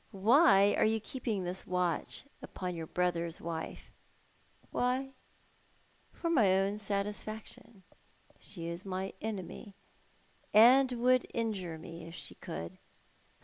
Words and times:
"Why 0.17 0.73
are 0.79 0.83
you 0.83 0.99
keeping 0.99 1.43
this 1.43 1.67
watch 1.67 2.25
upon 2.41 2.73
your 2.75 2.87
l)rother's 2.87 3.39
wife?"" 3.39 3.91
Why? 4.71 5.13
For 6.11 6.27
my 6.27 6.57
own 6.57 6.79
satisfaction. 6.79 7.83
She 8.39 8.67
is 8.67 8.83
my 8.83 9.13
enemy, 9.21 9.75
and 10.55 10.91
would 10.93 11.27
injure 11.35 11.77
me 11.77 12.05
if 12.05 12.15
she 12.15 12.33
could." 12.33 12.79